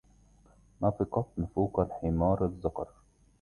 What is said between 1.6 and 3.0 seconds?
الحمار الذكر